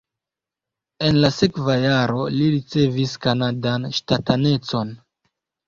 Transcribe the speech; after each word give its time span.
En 1.09 1.19
la 1.25 1.29
sekva 1.35 1.75
jaro 1.83 2.25
li 2.39 2.49
ricevis 2.55 3.15
kanadan 3.29 3.89
ŝtatanecon. 4.01 4.99